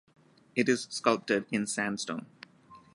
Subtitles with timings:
[0.55, 2.25] It is sculpted in sandstone.